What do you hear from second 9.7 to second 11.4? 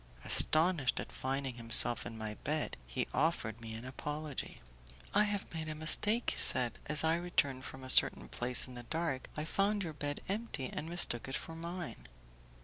your bed empty, and mistook it